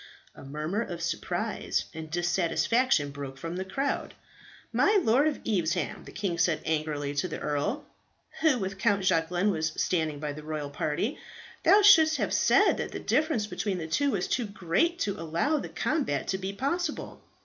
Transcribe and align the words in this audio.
A 0.33 0.43
murmur 0.43 0.81
of 0.81 0.99
surprise 1.03 1.85
and 1.93 2.09
dissatisfaction 2.09 3.11
broke 3.11 3.37
from 3.37 3.55
the 3.55 3.63
crowd. 3.63 4.15
"My 4.73 4.97
Lord 5.03 5.27
of 5.27 5.39
Evesham," 5.47 6.05
the 6.05 6.11
king 6.11 6.39
said 6.39 6.63
angrily 6.65 7.13
to 7.13 7.27
the 7.27 7.37
earl, 7.39 7.85
who 8.39 8.57
with 8.57 8.79
Count 8.79 9.03
Jacquelin 9.03 9.51
was 9.51 9.73
standing 9.79 10.17
by 10.19 10.33
the 10.33 10.41
royal 10.41 10.71
party, 10.71 11.19
"thou 11.63 11.83
shouldst 11.83 12.17
have 12.17 12.33
said 12.33 12.77
that 12.77 12.93
the 12.93 12.99
difference 12.99 13.45
between 13.45 13.77
the 13.77 13.85
two 13.85 14.09
was 14.09 14.27
too 14.27 14.47
great 14.47 14.97
to 15.01 15.19
allow 15.21 15.59
the 15.59 15.69
combat 15.69 16.27
to 16.29 16.39
be 16.39 16.51
possible. 16.51 17.21